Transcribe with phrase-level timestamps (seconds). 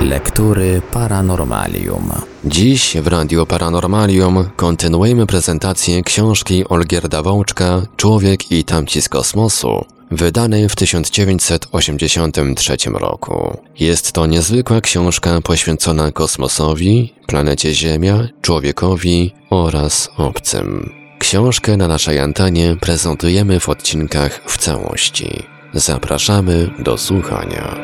[0.00, 2.12] Lektury Paranormalium.
[2.44, 10.68] Dziś w Radio Paranormalium kontynuujemy prezentację książki Olgierda Wączka Człowiek i tamci z kosmosu, wydanej
[10.68, 13.58] w 1983 roku.
[13.80, 20.92] Jest to niezwykła książka poświęcona kosmosowi, planecie Ziemia, człowiekowi oraz obcym.
[21.18, 25.42] Książkę na naszej antenie prezentujemy w odcinkach w całości.
[25.74, 27.76] Zapraszamy do słuchania.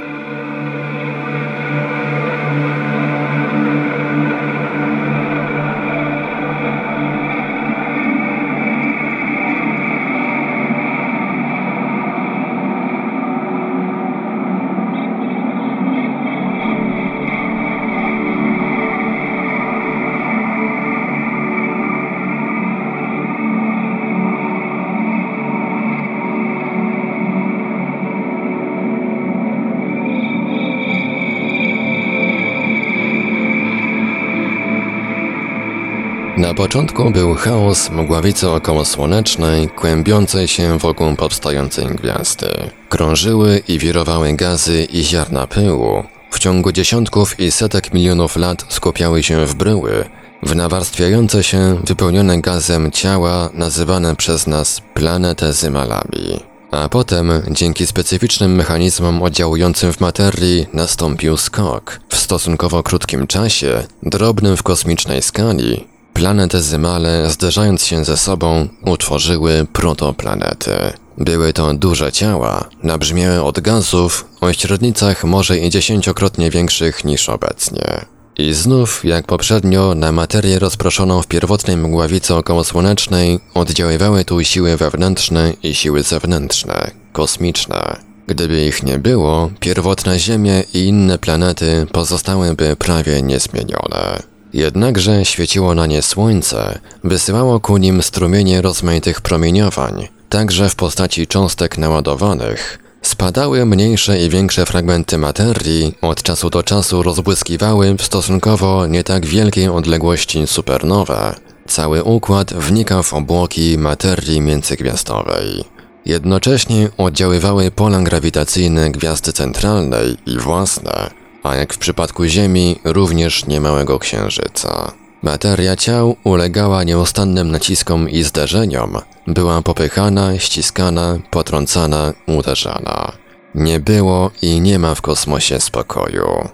[36.56, 42.46] Początku był chaos mgławicy okołosłonecznej, kłębiącej się wokół powstającej gwiazdy.
[42.88, 46.04] Krążyły i wirowały gazy i ziarna pyłu.
[46.30, 50.04] W ciągu dziesiątków i setek milionów lat skupiały się w bryły,
[50.42, 56.40] w nawarstwiające się, wypełnione gazem ciała nazywane przez nas planetezymalami.
[56.70, 62.00] A potem, dzięki specyficznym mechanizmom oddziałującym w materii, nastąpił skok.
[62.08, 70.70] W stosunkowo krótkim czasie, drobnym w kosmicznej skali, Planetezymale, zderzając się ze sobą, utworzyły protoplanety.
[71.18, 78.04] Były to duże ciała, nabrzmiałe od gazów, o średnicach może i dziesięciokrotnie większych niż obecnie.
[78.38, 85.52] I znów, jak poprzednio, na materię rozproszoną w pierwotnej mgławicy okołosłonecznej oddziaływały tu siły wewnętrzne
[85.62, 87.96] i siły zewnętrzne, kosmiczne.
[88.26, 94.35] Gdyby ich nie było, pierwotne Ziemie i inne planety pozostałyby prawie niezmienione.
[94.56, 101.78] Jednakże świeciło na nie słońce, wysyłało ku nim strumienie rozmaitych promieniowań, także w postaci cząstek
[101.78, 102.78] naładowanych.
[103.02, 109.26] Spadały mniejsze i większe fragmenty materii, od czasu do czasu rozbłyskiwały w stosunkowo nie tak
[109.26, 111.34] wielkiej odległości supernowe.
[111.66, 115.64] Cały układ wnikał w obłoki materii międzygwiazdowej.
[116.06, 121.10] Jednocześnie oddziaływały pola grawitacyjne gwiazdy centralnej i własne,
[121.48, 124.92] a jak w przypadku Ziemi, również niemałego księżyca.
[125.22, 133.12] Materia ciał ulegała nieustannym naciskom i zderzeniom, była popychana, ściskana, potrącana, uderzana.
[133.54, 136.48] Nie było i nie ma w kosmosie spokoju.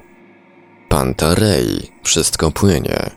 [0.89, 3.11] Pantarej, wszystko płynie.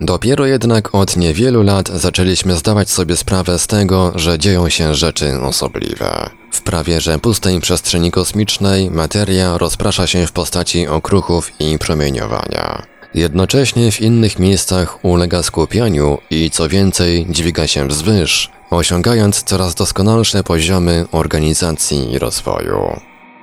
[0.00, 5.40] Dopiero jednak od niewielu lat zaczęliśmy zdawać sobie sprawę z tego, że dzieją się rzeczy
[5.40, 6.41] osobliwe.
[6.52, 12.86] W prawie że pustej przestrzeni kosmicznej materia rozprasza się w postaci okruchów i promieniowania.
[13.14, 20.44] Jednocześnie w innych miejscach ulega skupianiu i co więcej dźwiga się wzwyż, osiągając coraz doskonalsze
[20.44, 23.00] poziomy organizacji i rozwoju.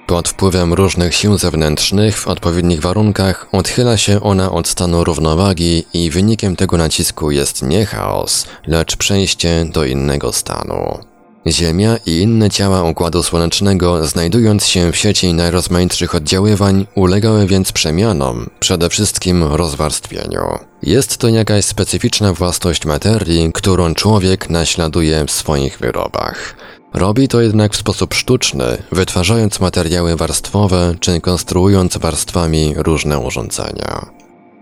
[0.07, 6.09] Pod wpływem różnych sił zewnętrznych w odpowiednich warunkach odchyla się ona od stanu równowagi i
[6.09, 11.08] wynikiem tego nacisku jest nie chaos, lecz przejście do innego stanu.
[11.47, 18.49] Ziemia i inne ciała Układu Słonecznego, znajdując się w sieci najrozmaitszych oddziaływań, ulegały więc przemianom,
[18.59, 20.41] przede wszystkim rozwarstwieniu.
[20.83, 26.55] Jest to jakaś specyficzna własność materii, którą człowiek naśladuje w swoich wyrobach.
[26.93, 34.05] Robi to jednak w sposób sztuczny, wytwarzając materiały warstwowe czy konstruując warstwami różne urządzenia.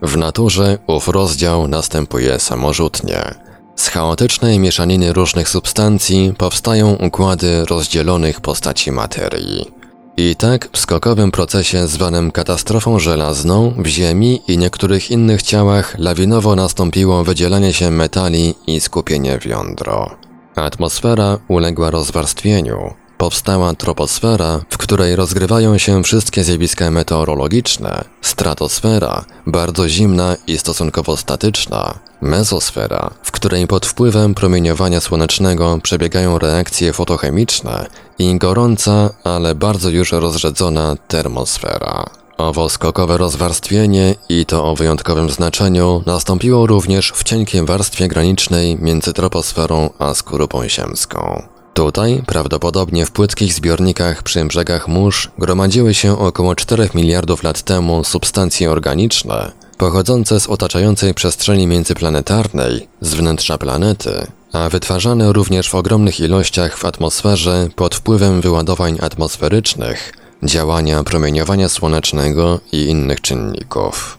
[0.02, 3.36] W naturze ów rozdział następuje samorzutnie.
[3.78, 9.72] Z chaotycznej mieszaniny różnych substancji powstają układy rozdzielonych postaci materii.
[10.18, 16.56] I tak w skokowym procesie zwanym katastrofą żelazną w Ziemi i niektórych innych ciałach lawinowo
[16.56, 20.10] nastąpiło wydzielanie się metali i skupienie w jądro.
[20.56, 22.94] Atmosfera uległa rozwarstwieniu.
[23.18, 32.00] Powstała troposfera, w której rozgrywają się wszystkie zjawiska meteorologiczne, stratosfera, bardzo zimna i stosunkowo statyczna,
[32.22, 37.86] mezosfera, w której pod wpływem promieniowania słonecznego przebiegają reakcje fotochemiczne
[38.20, 42.06] i gorąca, ale bardzo już rozrzedzona termosfera.
[42.38, 49.14] Owo skokowe rozwarstwienie i to o wyjątkowym znaczeniu nastąpiło również w cienkiej warstwie granicznej między
[49.14, 51.44] troposferą a skorupą ziemską.
[51.74, 58.04] Tutaj, prawdopodobnie w płytkich zbiornikach przy brzegach mórz, gromadziły się około 4 miliardów lat temu
[58.04, 66.20] substancje organiczne, pochodzące z otaczającej przestrzeni międzyplanetarnej, z wnętrza planety, a wytwarzane również w ogromnych
[66.20, 70.14] ilościach w atmosferze pod wpływem wyładowań atmosferycznych,
[70.44, 74.18] działania promieniowania słonecznego i innych czynników.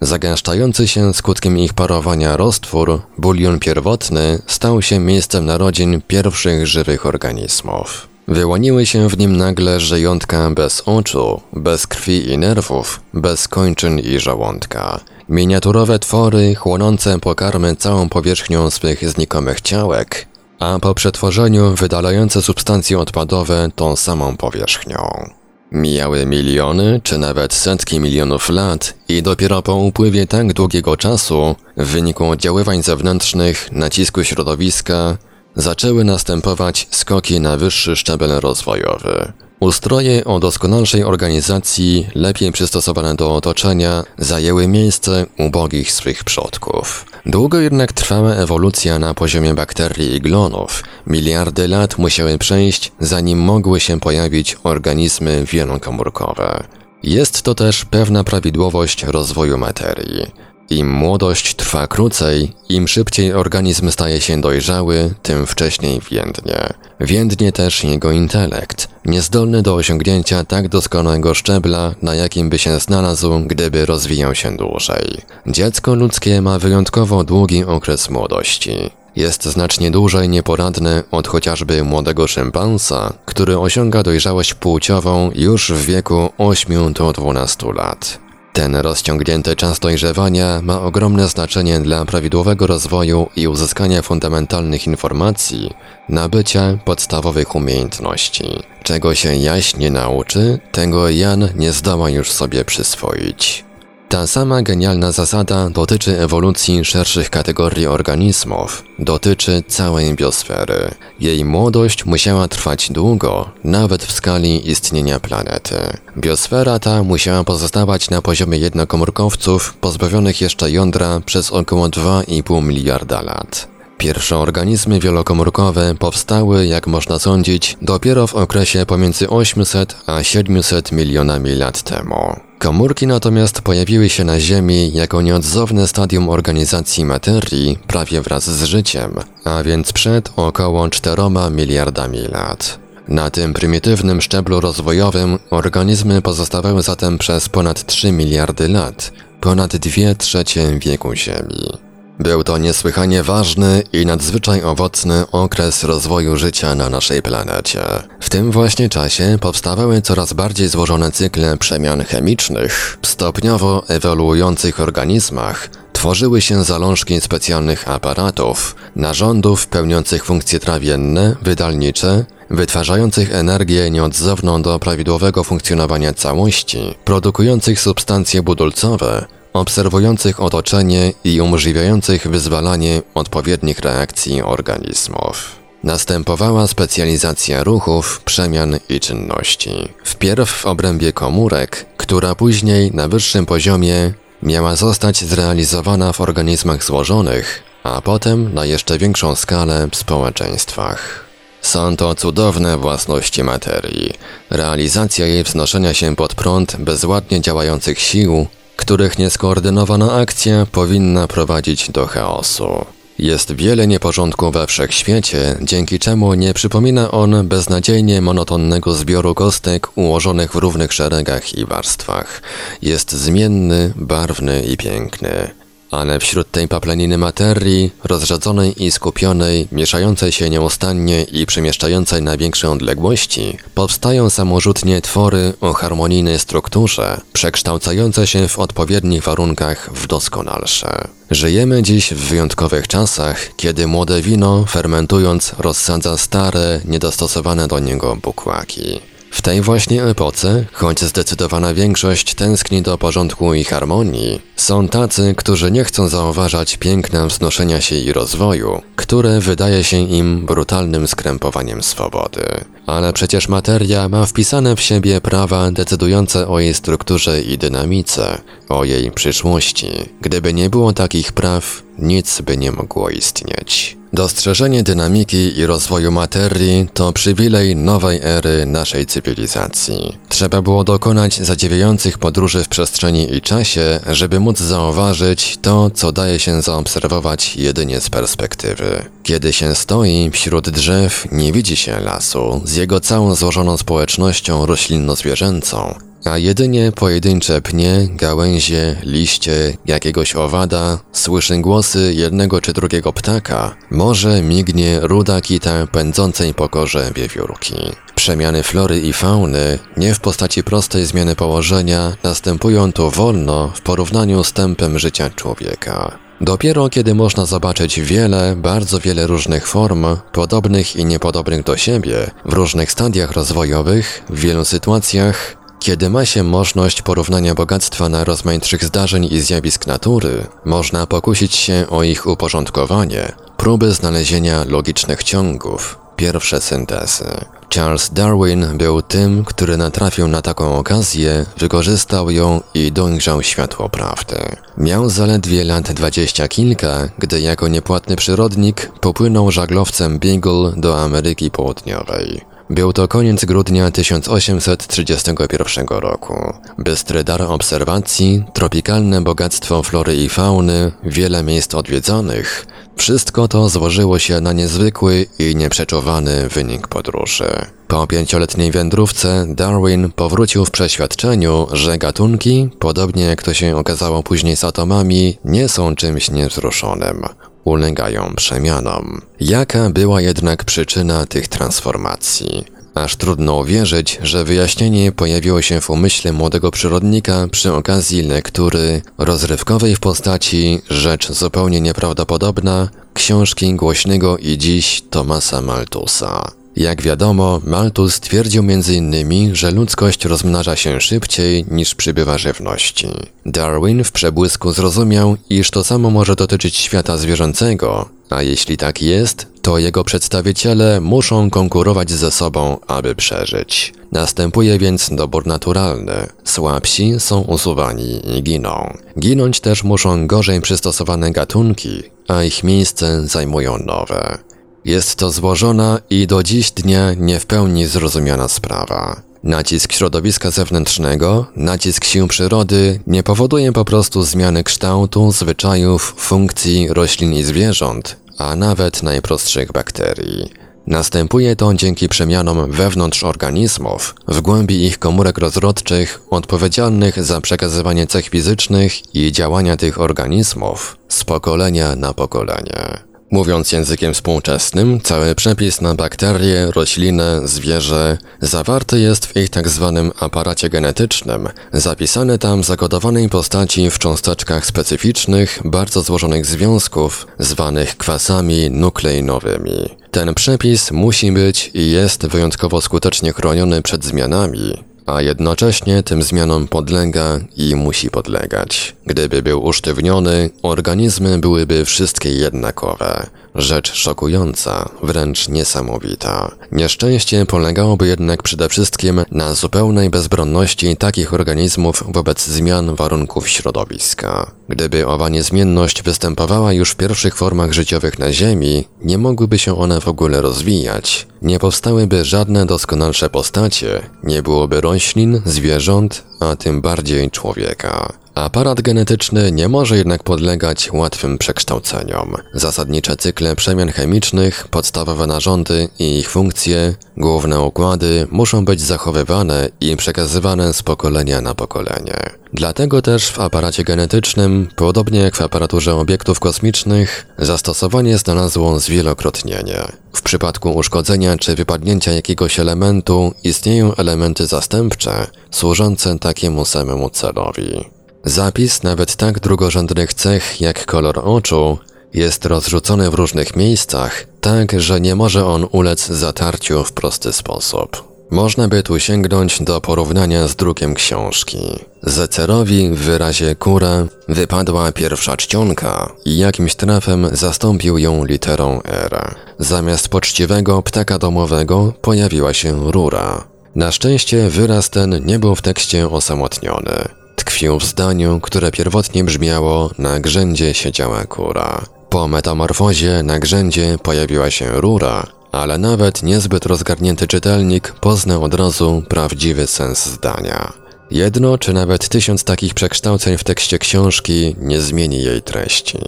[0.00, 8.08] Zagęszczający się skutkiem ich parowania roztwór, bulion pierwotny stał się miejscem narodzin pierwszych żywych organizmów.
[8.30, 14.18] Wyłoniły się w nim nagle żyjątka bez oczu, bez krwi i nerwów, bez kończyn i
[14.18, 15.00] żołądka.
[15.28, 20.26] Miniaturowe twory chłonące pokarmy całą powierzchnią swych znikomych ciałek,
[20.58, 25.30] a po przetworzeniu wydalające substancje odpadowe tą samą powierzchnią.
[25.72, 31.86] Mijały miliony, czy nawet setki milionów lat i dopiero po upływie tak długiego czasu, w
[31.86, 35.16] wyniku oddziaływań zewnętrznych, nacisku środowiska,
[35.56, 39.32] zaczęły następować skoki na wyższy szczebel rozwojowy.
[39.60, 47.06] Ustroje o doskonalszej organizacji, lepiej przystosowane do otoczenia, zajęły miejsce ubogich swych przodków.
[47.26, 50.84] Długo jednak trwała ewolucja na poziomie bakterii i glonów.
[51.06, 56.64] Miliardy lat musiały przejść, zanim mogły się pojawić organizmy wielokomórkowe.
[57.02, 60.26] Jest to też pewna prawidłowość rozwoju materii.
[60.70, 66.68] Im młodość trwa krócej, im szybciej organizm staje się dojrzały, tym wcześniej więdnie.
[67.00, 73.40] Więdnie też jego intelekt, niezdolny do osiągnięcia tak doskonałego szczebla, na jakim by się znalazł,
[73.46, 75.18] gdyby rozwijał się dłużej.
[75.46, 78.90] Dziecko ludzkie ma wyjątkowo długi okres młodości.
[79.16, 86.28] Jest znacznie dłużej nieporadny od chociażby młodego szympansa, który osiąga dojrzałość płciową już w wieku
[86.38, 88.29] 8 do 12 lat.
[88.52, 95.70] Ten rozciągnięty czas dojrzewania ma ogromne znaczenie dla prawidłowego rozwoju i uzyskania fundamentalnych informacji,
[96.08, 98.62] nabycia podstawowych umiejętności.
[98.82, 103.69] Czego się Jaś nie nauczy, tego Jan nie zdoła już sobie przyswoić.
[104.10, 110.90] Ta sama genialna zasada dotyczy ewolucji szerszych kategorii organizmów, dotyczy całej biosfery.
[111.20, 115.74] Jej młodość musiała trwać długo, nawet w skali istnienia planety.
[116.18, 123.69] Biosfera ta musiała pozostawać na poziomie jednokomórkowców pozbawionych jeszcze jądra przez około 2,5 miliarda lat.
[124.00, 131.50] Pierwsze organizmy wielokomórkowe powstały, jak można sądzić, dopiero w okresie pomiędzy 800 a 700 milionami
[131.50, 132.36] lat temu.
[132.58, 139.14] Komórki natomiast pojawiły się na Ziemi jako nieodzowne stadium organizacji materii prawie wraz z życiem,
[139.44, 142.78] a więc przed około 4 miliardami lat.
[143.08, 150.14] Na tym prymitywnym szczeblu rozwojowym organizmy pozostawały zatem przez ponad 3 miliardy lat, ponad 2
[150.14, 151.89] trzecie wieku Ziemi.
[152.20, 157.80] Był to niesłychanie ważny i nadzwyczaj owocny okres rozwoju życia na naszej planecie.
[158.20, 166.40] W tym właśnie czasie powstawały coraz bardziej złożone cykle przemian chemicznych, stopniowo ewoluujących organizmach, tworzyły
[166.40, 176.14] się zalążki specjalnych aparatów, narządów pełniących funkcje trawienne, wydalnicze, wytwarzających energię nieodzowną do prawidłowego funkcjonowania
[176.14, 185.60] całości, produkujących substancje budulcowe, obserwujących otoczenie i umożliwiających wyzwalanie odpowiednich reakcji organizmów.
[185.84, 189.88] Następowała specjalizacja ruchów, przemian i czynności.
[190.04, 194.12] Wpierw w obrębie komórek, która później na wyższym poziomie
[194.42, 201.24] miała zostać zrealizowana w organizmach złożonych, a potem na jeszcze większą skalę w społeczeństwach.
[201.62, 204.12] Są to cudowne własności materii.
[204.50, 208.46] Realizacja jej wznoszenia się pod prąd bezładnie działających sił
[208.80, 212.84] których nieskoordynowana akcja powinna prowadzić do chaosu.
[213.18, 220.52] Jest wiele nieporządku we wszechświecie, dzięki czemu nie przypomina on beznadziejnie monotonnego zbioru kostek ułożonych
[220.52, 222.42] w równych szeregach i warstwach.
[222.82, 225.59] Jest zmienny, barwny i piękny.
[225.90, 232.70] Ale wśród tej paplaniny materii, rozrzedzonej i skupionej, mieszającej się nieustannie i przemieszczającej na większe
[232.70, 241.08] odległości, powstają samorzutnie twory o harmonijnej strukturze, przekształcające się w odpowiednich warunkach w doskonalsze.
[241.30, 249.00] Żyjemy dziś w wyjątkowych czasach, kiedy młode wino, fermentując, rozsadza stare, niedostosowane do niego bukłaki.
[249.30, 255.70] W tej właśnie epoce, choć zdecydowana większość tęskni do porządku i harmonii, są tacy, którzy
[255.70, 262.42] nie chcą zauważać piękna wznoszenia się i rozwoju, które wydaje się im brutalnym skrępowaniem swobody.
[262.86, 268.84] Ale przecież materia ma wpisane w siebie prawa decydujące o jej strukturze i dynamice, o
[268.84, 269.90] jej przyszłości.
[270.20, 273.99] Gdyby nie było takich praw, nic by nie mogło istnieć.
[274.12, 280.18] Dostrzeżenie dynamiki i rozwoju materii to przywilej nowej ery naszej cywilizacji.
[280.28, 286.38] Trzeba było dokonać zadziwiających podróży w przestrzeni i czasie, żeby móc zauważyć to, co daje
[286.38, 289.04] się zaobserwować jedynie z perspektywy.
[289.22, 296.09] Kiedy się stoi wśród drzew, nie widzi się lasu z jego całą złożoną społecznością roślinno-zwierzęcą,
[296.24, 304.42] a jedynie pojedyncze pnie, gałęzie, liście, jakiegoś owada, słyszy głosy jednego czy drugiego ptaka, może
[304.42, 307.74] mignie ruda kita pędzącej po korze wiewiórki.
[308.14, 314.44] Przemiany flory i fauny, nie w postaci prostej zmiany położenia, następują tu wolno w porównaniu
[314.44, 316.18] z tempem życia człowieka.
[316.40, 322.52] Dopiero kiedy można zobaczyć wiele, bardzo wiele różnych form, podobnych i niepodobnych do siebie, w
[322.52, 329.28] różnych stadiach rozwojowych, w wielu sytuacjach, kiedy ma się możliwość porównania bogactwa na rozmaitszych zdarzeń
[329.30, 337.44] i zjawisk natury, można pokusić się o ich uporządkowanie, próby znalezienia logicznych ciągów, pierwsze syntezy.
[337.74, 344.36] Charles Darwin był tym, który natrafił na taką okazję, wykorzystał ją i dojrzał światło prawdy.
[344.78, 352.49] Miał zaledwie lat dwadzieścia kilka, gdy jako niepłatny przyrodnik popłynął żaglowcem Beagle do Ameryki Południowej.
[352.70, 356.34] Był to koniec grudnia 1831 roku.
[356.78, 364.40] Bystry dar obserwacji, tropikalne bogactwo flory i fauny, wiele miejsc odwiedzonych, wszystko to złożyło się
[364.40, 367.50] na niezwykły i nieprzeczuwany wynik podróży.
[367.88, 374.56] Po pięcioletniej wędrówce Darwin powrócił w przeświadczeniu, że gatunki, podobnie jak to się okazało później
[374.56, 377.24] z atomami, nie są czymś niewzruszonym
[377.64, 379.20] ulegają przemianom.
[379.40, 382.64] Jaka była jednak przyczyna tych transformacji?
[382.94, 389.96] Aż trudno uwierzyć, że wyjaśnienie pojawiło się w umyśle młodego przyrodnika przy okazji lektury rozrywkowej
[389.96, 396.59] w postaci rzecz zupełnie nieprawdopodobna książki głośnego i dziś Tomasa Maltusa.
[396.76, 403.08] Jak wiadomo, Malthus twierdził m.in., że ludzkość rozmnaża się szybciej niż przybywa żywności.
[403.46, 409.46] Darwin w przebłysku zrozumiał, iż to samo może dotyczyć świata zwierzęcego, a jeśli tak jest,
[409.62, 413.92] to jego przedstawiciele muszą konkurować ze sobą, aby przeżyć.
[414.12, 416.26] Następuje więc dobór naturalny.
[416.44, 418.98] Słabsi są usuwani i giną.
[419.18, 424.38] Ginąć też muszą gorzej przystosowane gatunki, a ich miejsce zajmują nowe.
[424.84, 429.22] Jest to złożona i do dziś dnia nie w pełni zrozumiana sprawa.
[429.42, 437.32] Nacisk środowiska zewnętrznego, nacisk sił przyrody nie powoduje po prostu zmiany kształtu, zwyczajów, funkcji roślin
[437.32, 440.50] i zwierząt, a nawet najprostszych bakterii.
[440.86, 448.28] Następuje to dzięki przemianom wewnątrz organizmów, w głębi ich komórek rozrodczych, odpowiedzialnych za przekazywanie cech
[448.28, 453.09] fizycznych i działania tych organizmów z pokolenia na pokolenie.
[453.30, 460.12] Mówiąc językiem współczesnym, cały przepis na bakterie, rośliny, zwierzę zawarty jest w ich tak zwanym
[460.20, 469.96] aparacie genetycznym, zapisany tam zakodowanej postaci w cząsteczkach specyficznych, bardzo złożonych związków, zwanych kwasami nukleinowymi.
[470.10, 476.68] Ten przepis musi być i jest wyjątkowo skutecznie chroniony przed zmianami, a jednocześnie tym zmianom
[476.68, 478.96] podlega i musi podlegać.
[479.06, 483.26] Gdyby był usztywniony, organizmy byłyby wszystkie jednakowe.
[483.54, 486.50] Rzecz szokująca, wręcz niesamowita.
[486.72, 494.50] Nieszczęście polegałoby jednak przede wszystkim na zupełnej bezbronności takich organizmów wobec zmian warunków środowiska.
[494.68, 500.00] Gdyby owa niezmienność występowała już w pierwszych formach życiowych na Ziemi, nie mogłyby się one
[500.00, 501.26] w ogóle rozwijać.
[501.42, 508.12] Nie powstałyby żadne doskonalsze postacie, nie byłoby roślin, zwierząt, a tym bardziej człowieka.
[508.40, 512.34] Aparat genetyczny nie może jednak podlegać łatwym przekształceniom.
[512.54, 519.96] Zasadnicze cykle przemian chemicznych, podstawowe narządy i ich funkcje, główne układy muszą być zachowywane i
[519.96, 522.16] przekazywane z pokolenia na pokolenie.
[522.52, 529.82] Dlatego też w aparacie genetycznym, podobnie jak w aparaturze obiektów kosmicznych, zastosowanie znalazło zwielokrotnienie.
[530.12, 537.99] W przypadku uszkodzenia czy wypadnięcia jakiegoś elementu istnieją elementy zastępcze, służące takiemu samemu celowi.
[538.24, 541.78] Zapis nawet tak drugorzędnych cech jak kolor oczu
[542.14, 548.10] jest rozrzucony w różnych miejscach, tak że nie może on ulec zatarciu w prosty sposób.
[548.30, 551.58] Można by tu sięgnąć do porównania z drukiem książki.
[552.02, 559.34] Zecerowi w wyrazie kura wypadła pierwsza czcionka i jakimś trafem zastąpił ją literą R.
[559.58, 563.44] Zamiast poczciwego ptaka domowego pojawiła się rura.
[563.74, 569.90] Na szczęście wyraz ten nie był w tekście osamotniony tkwił w zdaniu, które pierwotnie brzmiało
[569.98, 571.82] na grzędzie siedziała kura.
[572.08, 579.02] Po metamorfozie na grzędzie pojawiła się rura, ale nawet niezbyt rozgarnięty czytelnik pozna od razu
[579.08, 580.72] prawdziwy sens zdania.
[581.10, 585.98] Jedno czy nawet tysiąc takich przekształceń w tekście książki nie zmieni jej treści.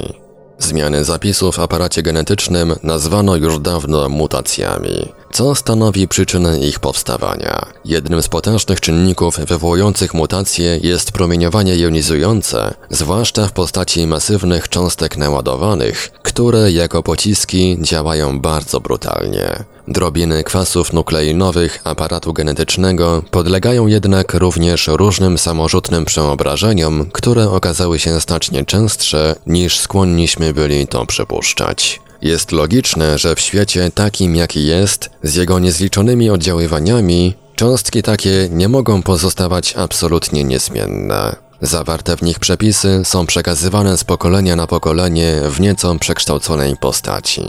[0.58, 7.66] Zmiany zapisów w aparacie genetycznym nazwano już dawno mutacjami, co stanowi przyczynę ich powstawania.
[7.84, 16.10] Jednym z potężnych czynników wywołujących mutacje jest promieniowanie jonizujące, zwłaszcza w postaci masywnych cząstek naładowanych,
[16.22, 19.64] które jako pociski działają bardzo brutalnie.
[19.88, 28.64] Drobiny kwasów nukleinowych aparatu genetycznego podlegają jednak również różnym samorzutnym przeobrażeniom, które okazały się znacznie
[28.64, 32.01] częstsze niż skłonniśmy byli to przypuszczać.
[32.22, 38.68] Jest logiczne, że w świecie takim jaki jest, z jego niezliczonymi oddziaływaniami, cząstki takie nie
[38.68, 41.36] mogą pozostawać absolutnie niezmienne.
[41.60, 47.42] Zawarte w nich przepisy są przekazywane z pokolenia na pokolenie w nieco przekształconej postaci.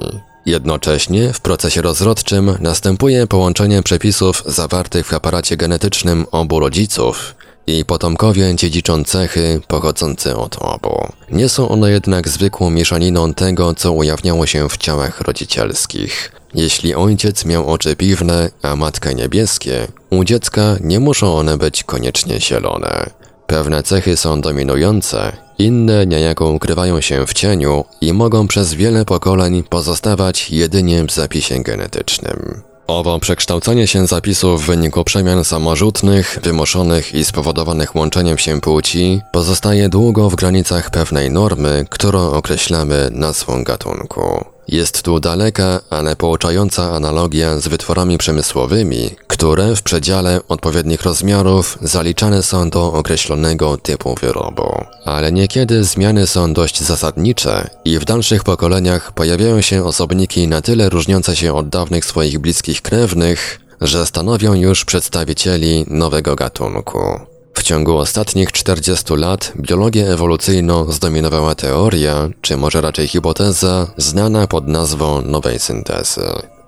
[0.45, 7.35] Jednocześnie w procesie rozrodczym następuje połączenie przepisów zawartych w aparacie genetycznym obu rodziców
[7.67, 11.07] i potomkowie dziedziczą cechy pochodzące od obu.
[11.31, 16.31] Nie są one jednak zwykłą mieszaniną tego, co ujawniało się w ciałach rodzicielskich.
[16.53, 22.41] Jeśli ojciec miał oczy piwne, a matka niebieskie, u dziecka nie muszą one być koniecznie
[22.41, 23.09] zielone.
[23.47, 29.63] Pewne cechy są dominujące, inne niejako ukrywają się w cieniu i mogą przez wiele pokoleń
[29.63, 32.72] pozostawać jedynie w zapisie genetycznym.
[32.87, 39.89] Owo przekształcenie się zapisów w wyniku przemian samorzutnych, wymuszonych i spowodowanych łączeniem się płci pozostaje
[39.89, 44.52] długo w granicach pewnej normy, którą określamy nazwą gatunku.
[44.67, 52.43] Jest tu daleka, ale pouczająca analogia z wytworami przemysłowymi, które w przedziale odpowiednich rozmiarów zaliczane
[52.43, 54.85] są do określonego typu wyrobu.
[55.05, 60.89] Ale niekiedy zmiany są dość zasadnicze i w dalszych pokoleniach pojawiają się osobniki na tyle
[60.89, 67.32] różniące się od dawnych swoich bliskich krewnych, że stanowią już przedstawicieli nowego gatunku.
[67.63, 74.67] W ciągu ostatnich 40 lat biologię ewolucyjną zdominowała teoria, czy może raczej hipoteza, znana pod
[74.67, 76.21] nazwą nowej syntezy.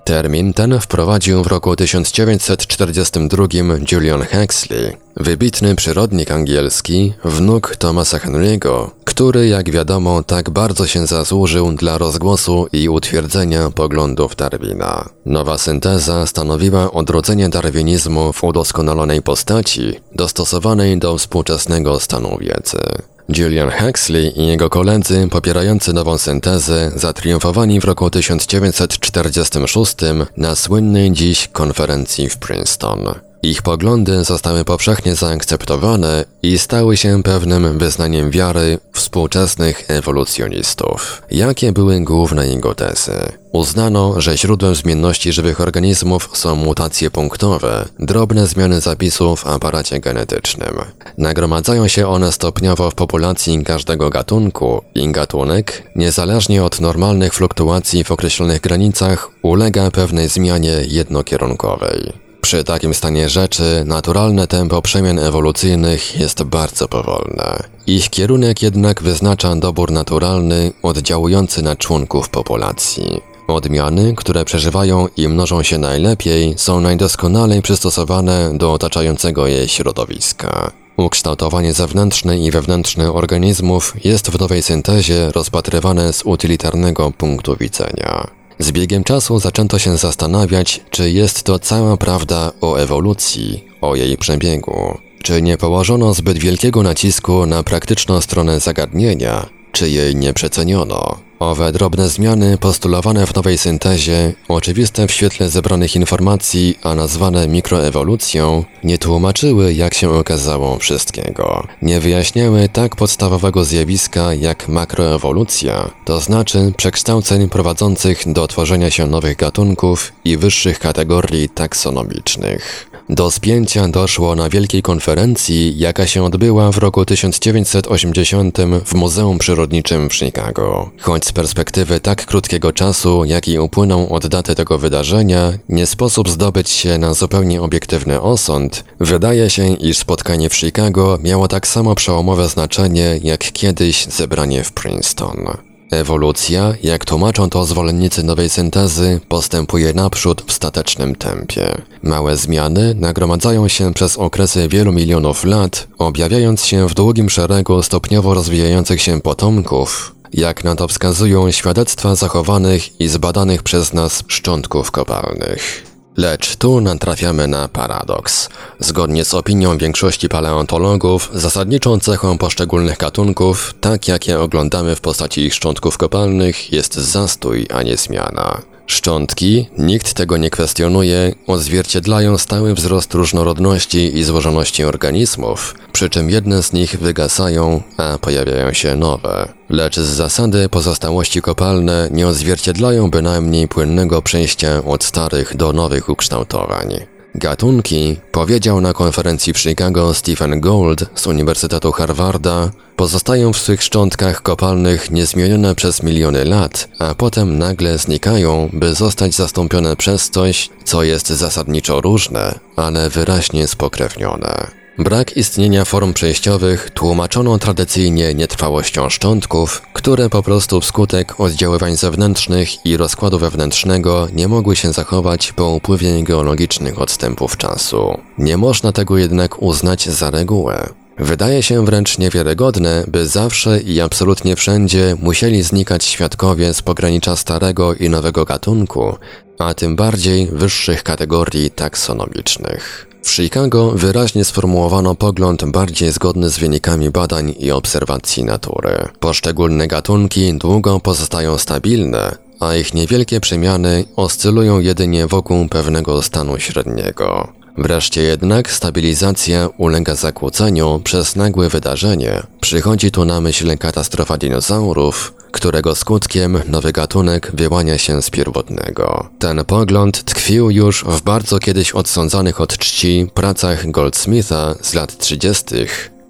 [0.05, 3.47] Termin ten wprowadził w roku 1942
[3.91, 11.71] Julian Huxley, wybitny przyrodnik angielski, wnuk Thomasa Henry'ego, który, jak wiadomo, tak bardzo się zasłużył
[11.71, 15.10] dla rozgłosu i utwierdzenia poglądów Darwina.
[15.25, 22.80] Nowa synteza stanowiła odrodzenie darwinizmu w udoskonalonej postaci, dostosowanej do współczesnego stanu wiedzy.
[23.29, 29.95] Julian Huxley i jego koledzy popierający nową syntezę zatriumfowali w roku 1946
[30.38, 33.24] na słynnej dziś konferencji w Princeton.
[33.43, 41.21] Ich poglądy zostały powszechnie zaakceptowane i stały się pewnym wyznaniem wiary współczesnych ewolucjonistów.
[41.32, 43.12] Jakie były główne jego tezy?
[43.52, 50.76] Uznano, że źródłem zmienności żywych organizmów są mutacje punktowe, drobne zmiany zapisów w aparacie genetycznym.
[51.17, 58.12] Nagromadzają się one stopniowo w populacji każdego gatunku i gatunek, niezależnie od normalnych fluktuacji w
[58.12, 62.24] określonych granicach, ulega pewnej zmianie jednokierunkowej.
[62.45, 67.63] Przy takim stanie rzeczy naturalne tempo przemian ewolucyjnych jest bardzo powolne.
[67.88, 73.21] Ich kierunek jednak wyznacza dobór naturalny oddziałujący na członków populacji.
[73.47, 80.71] Odmiany, które przeżywają i mnożą się najlepiej, są najdoskonalej przystosowane do otaczającego je środowiska.
[80.97, 88.27] Ukształtowanie zewnętrzne i wewnętrzne organizmów jest w nowej syntezie rozpatrywane z utylitarnego punktu widzenia.
[88.60, 94.18] Z biegiem czasu zaczęto się zastanawiać, czy jest to cała prawda o ewolucji, o jej
[94.18, 94.98] przebiegu.
[95.24, 101.24] Czy nie położono zbyt wielkiego nacisku na praktyczną stronę zagadnienia, czy jej nie przeceniono.
[101.39, 108.63] Owe drobne zmiany postulowane w nowej syntezie, oczywiste w świetle zebranych informacji, a nazwane mikroewolucją,
[108.84, 111.67] nie tłumaczyły, jak się okazało, wszystkiego.
[111.82, 119.38] Nie wyjaśniały tak podstawowego zjawiska jak makroewolucja, to znaczy przekształceń prowadzących do tworzenia się nowych
[119.38, 122.89] gatunków i wyższych kategorii taksonomicznych.
[123.10, 130.10] Do spięcia doszło na wielkiej konferencji, jaka się odbyła w roku 1980 w Muzeum Przyrodniczym
[130.10, 130.89] w Chicago.
[131.00, 136.70] Choć z perspektywy tak krótkiego czasu, jaki upłynął od daty tego wydarzenia, nie sposób zdobyć
[136.70, 142.50] się na zupełnie obiektywny osąd, wydaje się, iż spotkanie w Chicago miało tak samo przełomowe
[142.50, 145.48] znaczenie jak kiedyś zebranie w Princeton.
[145.95, 151.81] Ewolucja, jak tłumaczą to zwolennicy nowej syntezy, postępuje naprzód w statecznym tempie.
[152.03, 158.34] Małe zmiany nagromadzają się przez okresy wielu milionów lat, objawiając się w długim szeregu stopniowo
[158.34, 165.94] rozwijających się potomków, jak na to wskazują świadectwa zachowanych i zbadanych przez nas szczątków kopalnych.
[166.17, 168.49] Lecz tu natrafiamy na paradoks.
[168.80, 175.41] Zgodnie z opinią większości paleontologów, zasadniczą cechą poszczególnych gatunków, tak jak je oglądamy w postaci
[175.41, 178.74] ich szczątków kopalnych, jest zastój, a nie zmiana.
[178.88, 186.63] Szczątki, nikt tego nie kwestionuje, odzwierciedlają stały wzrost różnorodności i złożoności organizmów, przy czym jedne
[186.63, 189.54] z nich wygasają, a pojawiają się nowe.
[189.69, 197.14] Lecz z zasady pozostałości kopalne nie odzwierciedlają bynajmniej płynnego przejścia od starych do nowych ukształtowań.
[197.38, 204.41] Gatunki, powiedział na konferencji w Chicago Stephen Gould z Uniwersytetu Harvarda, pozostają w swych szczątkach
[204.41, 211.04] kopalnych niezmienione przez miliony lat, a potem nagle znikają, by zostać zastąpione przez coś, co
[211.04, 214.85] jest zasadniczo różne, ale wyraźnie spokrewnione.
[214.97, 222.97] Brak istnienia form przejściowych tłumaczono tradycyjnie nietrwałością szczątków, które po prostu wskutek oddziaływań zewnętrznych i
[222.97, 228.17] rozkładu wewnętrznego nie mogły się zachować po upływie geologicznych odstępów czasu.
[228.38, 230.89] Nie można tego jednak uznać za regułę.
[231.17, 237.93] Wydaje się wręcz niewiarygodne, by zawsze i absolutnie wszędzie musieli znikać świadkowie z pogranicza starego
[237.93, 239.15] i nowego gatunku,
[239.60, 243.14] a tym bardziej wyższych kategorii taksonomicznych.
[243.25, 249.07] W Chicago wyraźnie sformułowano pogląd bardziej zgodny z wynikami badań i obserwacji natury.
[249.19, 257.47] Poszczególne gatunki długo pozostają stabilne, a ich niewielkie przemiany oscylują jedynie wokół pewnego stanu średniego.
[257.77, 262.43] Wreszcie jednak stabilizacja ulega zakłóceniu przez nagłe wydarzenie.
[262.61, 269.30] Przychodzi tu na myśl katastrofa dinozaurów, którego skutkiem nowy gatunek wyłania się z pierwotnego.
[269.39, 275.65] Ten pogląd tkwił już w bardzo kiedyś odsądzanych od czci pracach Goldsmitha z lat 30.,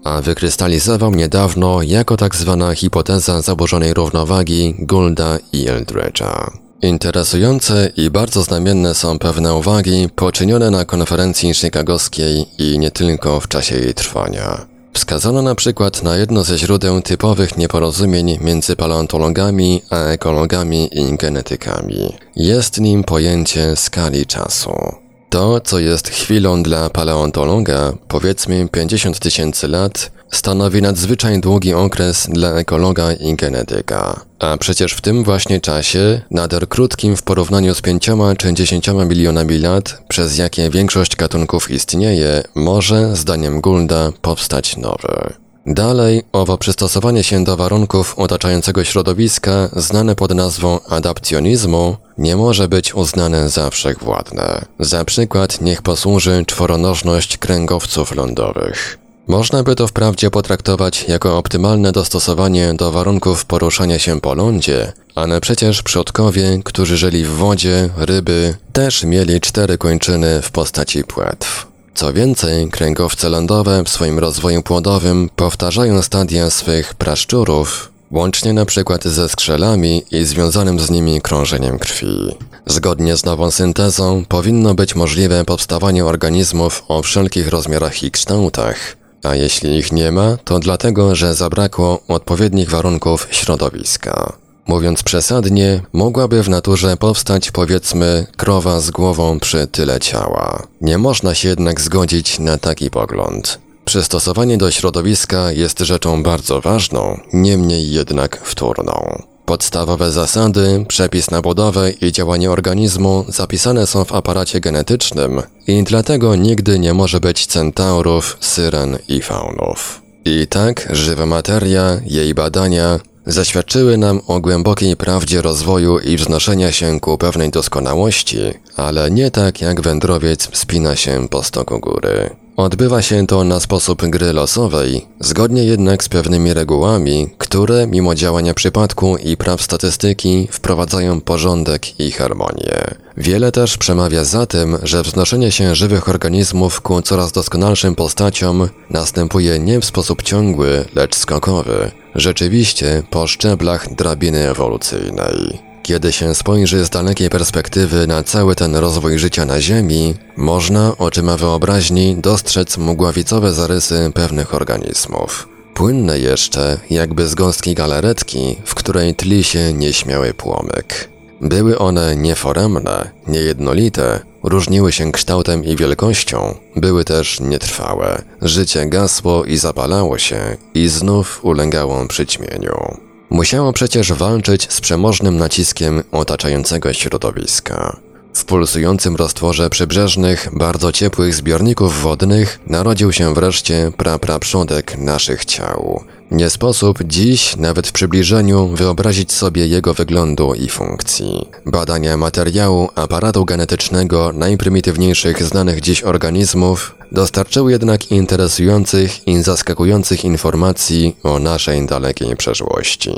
[0.03, 6.51] a wykrystalizował niedawno jako tak zwana hipoteza zaburzonej równowagi Goulda i Eldredge'a.
[6.81, 13.47] Interesujące i bardzo znamienne są pewne uwagi poczynione na konferencji chicagowskiej i nie tylko w
[13.47, 14.74] czasie jej trwania.
[14.95, 22.13] Wskazano na przykład na jedno ze źródeł typowych nieporozumień między paleontologami a ekologami i genetykami.
[22.35, 25.04] Jest nim pojęcie skali czasu.
[25.35, 32.49] To, co jest chwilą dla paleontologa, powiedzmy 50 tysięcy lat, stanowi nadzwyczaj długi okres dla
[32.49, 34.21] ekologa i genetyka.
[34.39, 39.57] A przecież w tym właśnie czasie, nader krótkim w porównaniu z pięcioma czy dziesięcioma milionami
[39.57, 45.33] lat, przez jakie większość gatunków istnieje, może, zdaniem Goulda, powstać nowy.
[45.65, 52.95] Dalej, owo przystosowanie się do warunków otaczającego środowiska, znane pod nazwą adapcjonizmu, nie może być
[52.95, 54.65] uznane za wszechwładne.
[54.79, 58.97] Za przykład niech posłuży czworonożność kręgowców lądowych.
[59.27, 65.41] Można by to wprawdzie potraktować jako optymalne dostosowanie do warunków poruszania się po lądzie, ale
[65.41, 71.67] przecież przodkowie, którzy żyli w wodzie, ryby, też mieli cztery kończyny w postaci płetw.
[71.95, 79.29] Co więcej, kręgowce lądowe w swoim rozwoju płodowym powtarzają stadia swych praszczurów, łącznie przykład ze
[79.29, 82.35] skrzelami i związanym z nimi krążeniem krwi.
[82.65, 89.35] Zgodnie z nową syntezą powinno być możliwe powstawanie organizmów o wszelkich rozmiarach i kształtach, a
[89.35, 94.33] jeśli ich nie ma, to dlatego, że zabrakło odpowiednich warunków środowiska.
[94.67, 100.63] Mówiąc przesadnie, mogłaby w naturze powstać powiedzmy krowa z głową przy tyle ciała.
[100.81, 103.64] Nie można się jednak zgodzić na taki pogląd.
[103.85, 109.23] Przystosowanie do środowiska jest rzeczą bardzo ważną, niemniej jednak wtórną.
[109.45, 116.35] Podstawowe zasady, przepis na budowę i działanie organizmu zapisane są w aparacie genetycznym i dlatego
[116.35, 120.01] nigdy nie może być centaurów, syren i faunów.
[120.25, 126.99] I tak żywa materia, jej badania zaświadczyły nam o głębokiej prawdzie rozwoju i wznoszenia się
[126.99, 128.39] ku pewnej doskonałości,
[128.75, 132.44] ale nie tak jak wędrowiec wspina się po stoku góry.
[132.57, 138.53] Odbywa się to na sposób gry losowej, zgodnie jednak z pewnymi regułami, które mimo działania
[138.53, 142.83] przypadku i praw statystyki wprowadzają porządek i harmonię.
[143.17, 149.59] Wiele też przemawia za tym, że wznoszenie się żywych organizmów ku coraz doskonalszym postaciom następuje
[149.59, 155.64] nie w sposób ciągły, lecz skokowy, rzeczywiście po szczeblach drabiny ewolucyjnej.
[155.85, 161.37] Kiedy się spojrzy z dalekiej perspektywy na cały ten rozwój życia na Ziemi, można oczyma
[161.37, 165.47] wyobraźni dostrzec mgławicowe zarysy pewnych organizmów.
[165.73, 171.09] Płynne jeszcze, jakby z gąstki galaretki, w której tli się nieśmiały płomyk.
[171.41, 178.21] Były one nieforemne, niejednolite, różniły się kształtem i wielkością, były też nietrwałe.
[178.41, 183.04] Życie gasło i zapalało się i znów ulegało przyćmieniu.
[183.29, 187.97] Musiało przecież walczyć z przemożnym naciskiem otaczającego środowiska.
[188.33, 196.03] W pulsującym roztworze przybrzeżnych, bardzo ciepłych zbiorników wodnych narodził się wreszcie prapraprzodek naszych ciał.
[196.31, 201.47] Nie sposób dziś, nawet w przybliżeniu, wyobrazić sobie jego wyglądu i funkcji.
[201.65, 211.39] Badania materiału aparatu genetycznego najprymitywniejszych znanych dziś organizmów dostarczyły jednak interesujących i zaskakujących informacji o
[211.39, 213.11] naszej dalekiej przeszłości.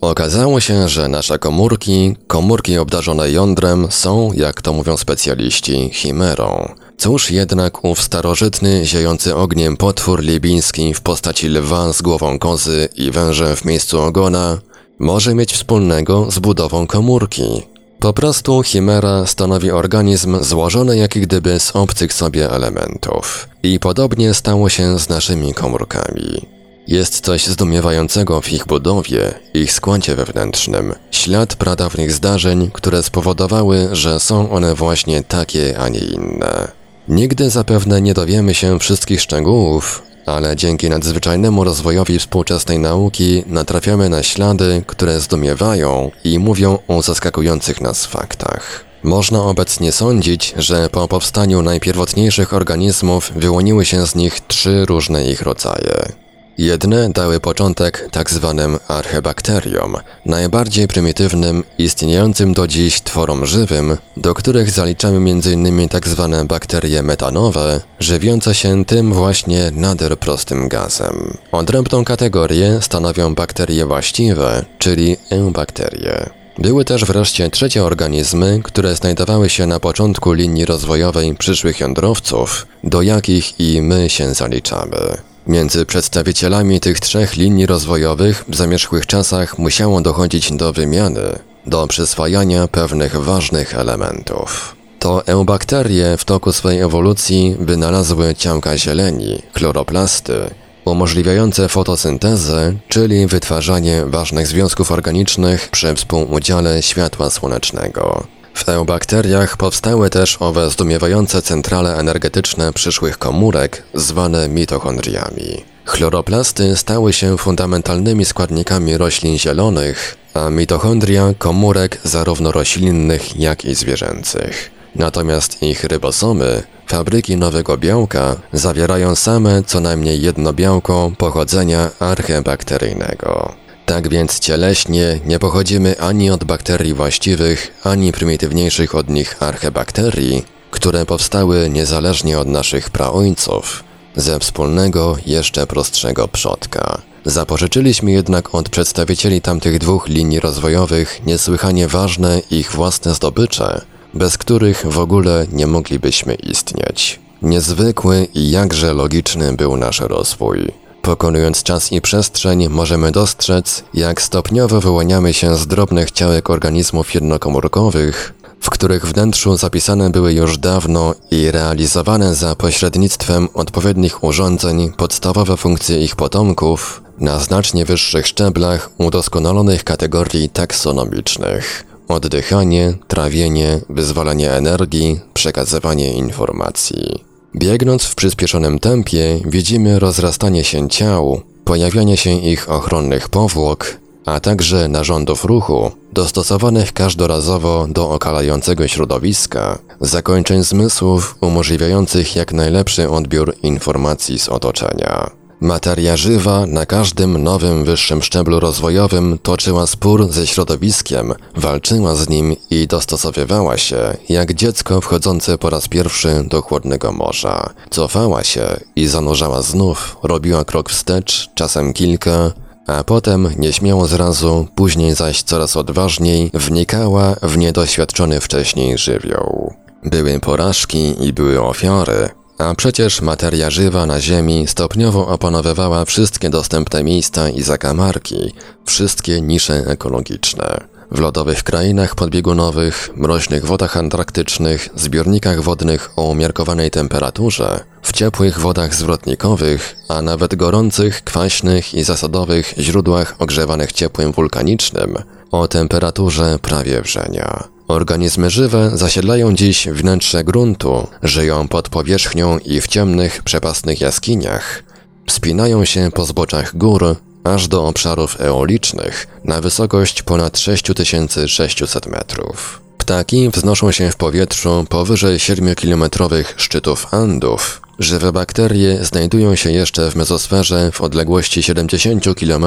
[0.00, 6.74] Okazało się, że nasze komórki, komórki obdarzone jądrem, są, jak to mówią specjaliści, chimerą.
[6.96, 13.10] Cóż jednak ów starożytny, ziejący ogniem potwór libijski w postaci lwa z głową kozy i
[13.10, 14.58] wężem w miejscu ogona
[14.98, 17.71] może mieć wspólnego z budową komórki?
[18.02, 23.48] Po prostu chimera stanowi organizm złożony jak gdyby z obcych sobie elementów.
[23.62, 26.46] I podobnie stało się z naszymi komórkami.
[26.86, 34.20] Jest coś zdumiewającego w ich budowie, ich składzie wewnętrznym, ślad pradawnych zdarzeń, które spowodowały, że
[34.20, 36.68] są one właśnie takie, a nie inne.
[37.08, 44.22] Nigdy zapewne nie dowiemy się wszystkich szczegółów, ale dzięki nadzwyczajnemu rozwojowi współczesnej nauki natrafiamy na
[44.22, 48.84] ślady, które zdumiewają i mówią o zaskakujących nas faktach.
[49.02, 55.42] Można obecnie sądzić, że po powstaniu najpierwotniejszych organizmów wyłoniły się z nich trzy różne ich
[55.42, 56.21] rodzaje.
[56.58, 64.70] Jedne dały początek tak zwanym archebakteriom, najbardziej prymitywnym, istniejącym do dziś tworom żywym, do których
[64.70, 65.88] zaliczamy m.in.
[65.88, 71.36] tak zwane bakterie metanowe, żywiące się tym właśnie nader prostym gazem.
[71.52, 76.30] Odrębną kategorię stanowią bakterie właściwe, czyli eubakterie.
[76.58, 83.02] Były też wreszcie trzecie organizmy, które znajdowały się na początku linii rozwojowej przyszłych jądrowców, do
[83.02, 85.31] jakich i my się zaliczamy.
[85.46, 92.68] Między przedstawicielami tych trzech linii rozwojowych w zamierzchłych czasach musiało dochodzić do wymiany, do przyswajania
[92.68, 94.76] pewnych ważnych elementów.
[94.98, 100.50] To eubakterie w toku swojej ewolucji wynalazły ciałka zieleni, chloroplasty,
[100.84, 108.26] umożliwiające fotosyntezę, czyli wytwarzanie ważnych związków organicznych przy współudziale światła słonecznego.
[108.54, 115.64] W eubakteriach powstały też owe zdumiewające centrale energetyczne przyszłych komórek, zwane mitochondriami.
[115.84, 124.70] Chloroplasty stały się fundamentalnymi składnikami roślin zielonych, a mitochondria komórek zarówno roślinnych, jak i zwierzęcych.
[124.96, 133.61] Natomiast ich rybosomy, fabryki nowego białka, zawierają same co najmniej jedno białko pochodzenia archebakteryjnego.
[133.86, 141.06] Tak więc cieleśnie nie pochodzimy ani od bakterii właściwych, ani prymitywniejszych od nich archebakterii, które
[141.06, 143.84] powstały niezależnie od naszych praojców,
[144.16, 147.02] ze wspólnego, jeszcze prostszego przodka.
[147.24, 153.80] Zapożyczyliśmy jednak od przedstawicieli tamtych dwóch linii rozwojowych niesłychanie ważne ich własne zdobycze,
[154.14, 157.20] bez których w ogóle nie moglibyśmy istnieć.
[157.42, 160.81] Niezwykły i jakże logiczny był nasz rozwój.
[161.02, 168.34] Pokonując czas i przestrzeń, możemy dostrzec, jak stopniowo wyłaniamy się z drobnych ciałek organizmów jednokomórkowych,
[168.60, 176.04] w których wnętrzu zapisane były już dawno i realizowane za pośrednictwem odpowiednich urządzeń podstawowe funkcje
[176.04, 181.86] ich potomków na znacznie wyższych szczeblach udoskonalonych kategorii taksonomicznych.
[182.08, 187.31] Oddychanie, trawienie, wyzwalanie energii, przekazywanie informacji.
[187.54, 194.88] Biegnąc w przyspieszonym tempie, widzimy rozrastanie się ciał, pojawianie się ich ochronnych powłok, a także
[194.88, 204.48] narządów ruchu, dostosowanych każdorazowo do okalającego środowiska, zakończeń zmysłów umożliwiających jak najlepszy odbiór informacji z
[204.48, 205.41] otoczenia.
[205.62, 212.56] Materia żywa na każdym nowym wyższym szczeblu rozwojowym toczyła spór ze środowiskiem, walczyła z nim
[212.70, 217.70] i dostosowywała się, jak dziecko wchodzące po raz pierwszy do chłodnego morza.
[217.90, 222.52] Cofała się i zanurzała znów, robiła krok wstecz, czasem kilka,
[222.86, 229.74] a potem nieśmiało zrazu, później zaś coraz odważniej, wnikała w niedoświadczony wcześniej żywioł.
[230.04, 232.28] Były porażki i były ofiary,
[232.62, 238.52] a przecież materia żywa na Ziemi stopniowo opanowywała wszystkie dostępne miejsca i zakamarki,
[238.84, 240.92] wszystkie nisze ekologiczne.
[241.10, 248.94] W lodowych krainach podbiegunowych, mroźnych wodach antarktycznych, zbiornikach wodnych o umiarkowanej temperaturze, w ciepłych wodach
[248.94, 255.16] zwrotnikowych, a nawet gorących, kwaśnych i zasadowych źródłach ogrzewanych ciepłem wulkanicznym
[255.50, 257.71] o temperaturze prawie wrzenia.
[257.88, 264.82] Organizmy żywe zasiedlają dziś wnętrze gruntu, żyją pod powierzchnią i w ciemnych, przepastnych jaskiniach.
[265.26, 272.80] Wspinają się po zboczach gór, aż do obszarów eolicznych na wysokość ponad 6600 metrów.
[272.98, 277.82] Ptaki wznoszą się w powietrzu powyżej 7-kilometrowych szczytów Andów.
[277.98, 282.64] Żywe bakterie znajdują się jeszcze w mezosferze w odległości 70 km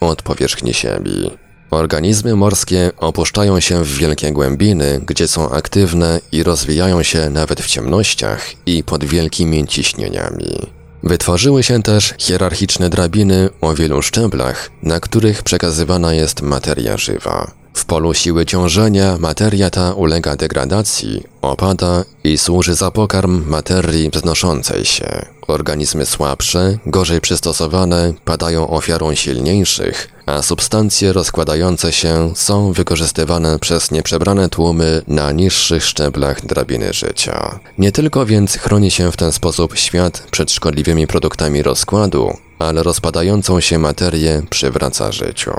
[0.00, 1.30] od powierzchni Ziemi.
[1.70, 7.66] Organizmy morskie opuszczają się w wielkie głębiny, gdzie są aktywne i rozwijają się nawet w
[7.66, 10.72] ciemnościach i pod wielkimi ciśnieniami.
[11.02, 17.63] Wytworzyły się też hierarchiczne drabiny o wielu szczeblach, na których przekazywana jest materia żywa.
[17.74, 24.84] W polu siły ciążenia materia ta ulega degradacji, opada i służy za pokarm materii wznoszącej
[24.84, 25.26] się.
[25.48, 34.48] Organizmy słabsze, gorzej przystosowane padają ofiarą silniejszych, a substancje rozkładające się są wykorzystywane przez nieprzebrane
[34.48, 37.60] tłumy na niższych szczeblach drabiny życia.
[37.78, 43.60] Nie tylko więc chroni się w ten sposób świat przed szkodliwymi produktami rozkładu, ale rozpadającą
[43.60, 45.52] się materię przywraca życiu.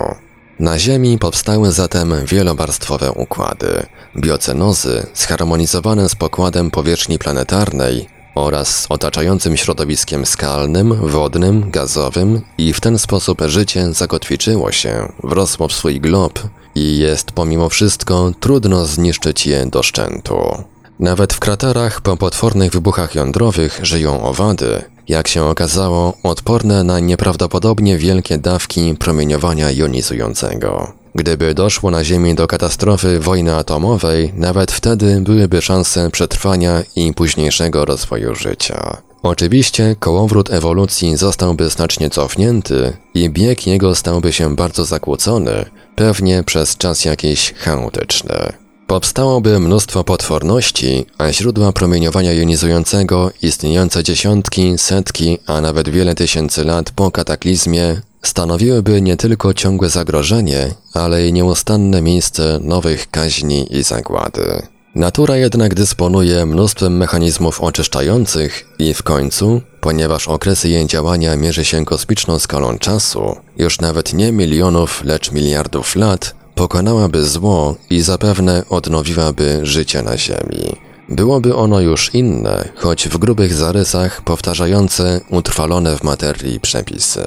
[0.59, 3.85] Na Ziemi powstały zatem wielowarstwowe układy,
[4.17, 12.81] biocenozy zharmonizowane z pokładem powierzchni planetarnej oraz z otaczającym środowiskiem skalnym, wodnym, gazowym i w
[12.81, 16.39] ten sposób życie zakotwiczyło się, wrosło w swój glob
[16.75, 20.63] i jest pomimo wszystko trudno zniszczyć je do szczętu.
[20.99, 27.97] Nawet w kraterach po potwornych wybuchach jądrowych żyją owady, jak się okazało, odporne na nieprawdopodobnie
[27.97, 30.91] wielkie dawki promieniowania jonizującego.
[31.15, 37.85] Gdyby doszło na Ziemi do katastrofy wojny atomowej, nawet wtedy byłyby szanse przetrwania i późniejszego
[37.85, 38.97] rozwoju życia.
[39.23, 45.65] Oczywiście kołowrót ewolucji zostałby znacznie cofnięty i bieg jego stałby się bardzo zakłócony,
[45.95, 48.64] pewnie przez czas jakiś chaotyczny.
[48.87, 56.91] Powstałoby mnóstwo potworności, a źródła promieniowania jonizującego istniejące dziesiątki, setki, a nawet wiele tysięcy lat
[56.91, 64.61] po kataklizmie stanowiłyby nie tylko ciągłe zagrożenie, ale i nieustanne miejsce nowych kaźni i zagłady.
[64.95, 71.85] Natura jednak dysponuje mnóstwem mechanizmów oczyszczających i w końcu, ponieważ okresy jej działania mierzy się
[71.85, 79.59] kosmiczną skalą czasu, już nawet nie milionów, lecz miliardów lat, pokonałaby zło i zapewne odnowiłaby
[79.63, 80.75] życie na Ziemi.
[81.09, 87.23] Byłoby ono już inne, choć w grubych zarysach powtarzające utrwalone w materii przepisy.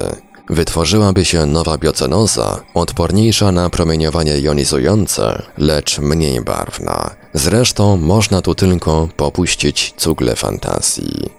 [0.49, 7.15] Wytworzyłaby się nowa biocenoza, odporniejsza na promieniowanie jonizujące, lecz mniej barwna.
[7.33, 11.29] Zresztą można tu tylko popuścić cugle fantazji.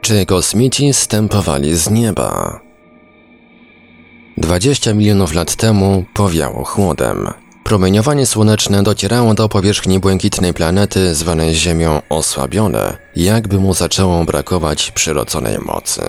[0.00, 2.60] Czy kosmici stępowali z nieba?
[4.36, 7.28] 20 milionów lat temu powiało chłodem.
[7.64, 15.58] Promieniowanie słoneczne docierało do powierzchni błękitnej planety zwanej Ziemią osłabione, jakby mu zaczęło brakować przyrodzonej
[15.58, 16.02] mocy.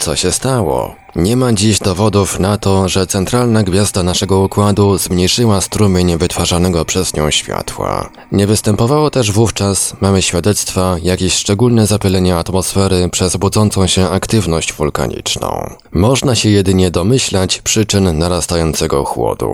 [0.00, 0.94] Co się stało?
[1.16, 7.14] Nie ma dziś dowodów na to, że centralna gwiazda naszego układu zmniejszyła strumień wytwarzanego przez
[7.14, 8.10] nią światła.
[8.32, 15.70] Nie występowało też wówczas, mamy świadectwa, jakieś szczególne zapylenie atmosfery przez budzącą się aktywność wulkaniczną.
[15.92, 19.50] Można się jedynie domyślać przyczyn narastającego chłodu.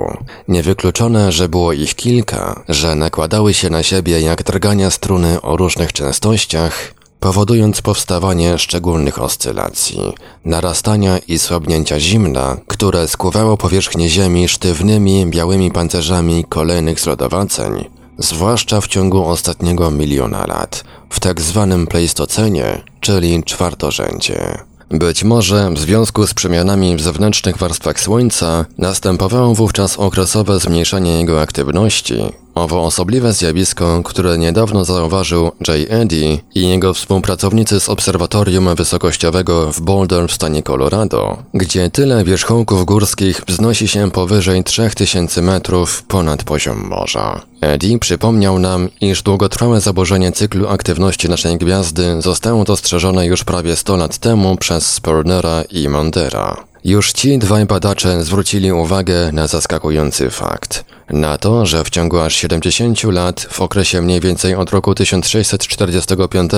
[0.49, 5.93] Niewykluczone, że było ich kilka, że nakładały się na siebie jak drgania struny o różnych
[5.93, 15.71] częstościach, powodując powstawanie szczególnych oscylacji, narastania i słabnięcia zimna, które skuwało powierzchnię Ziemi sztywnymi, białymi
[15.71, 17.85] pancerzami kolejnych zlodowaceń,
[18.19, 24.59] zwłaszcza w ciągu ostatniego miliona lat, w tak zwanym pleistocenie, czyli czwartorzędzie.
[24.91, 31.41] Być może w związku z przemianami w zewnętrznych warstwach Słońca następowało wówczas okresowe zmniejszenie jego
[31.41, 32.15] aktywności,
[32.57, 35.77] Owo osobliwe zjawisko, które niedawno zauważył J.
[35.89, 42.85] Eddy i jego współpracownicy z obserwatorium wysokościowego w Boulder w stanie Colorado, gdzie tyle wierzchołków
[42.85, 47.41] górskich wznosi się powyżej 3000 metrów ponad poziom morza.
[47.61, 53.97] Eddy przypomniał nam, iż długotrwałe zaburzenie cyklu aktywności naszej gwiazdy zostało dostrzeżone już prawie 100
[53.97, 56.57] lat temu przez Spurnera i Mondera.
[56.85, 60.96] Już ci dwaj badacze zwrócili uwagę na zaskakujący fakt.
[61.11, 66.51] Na to, że w ciągu aż 70 lat, w okresie mniej więcej od roku 1645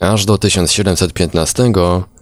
[0.00, 1.72] aż do 1715,